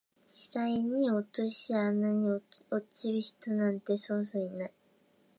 [0.25, 2.45] 実際に落とし穴に落
[2.91, 4.71] ちる人なんてそうそういない